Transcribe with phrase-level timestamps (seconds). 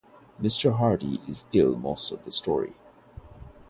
[0.41, 2.73] Mr Hardy is ill most of the story.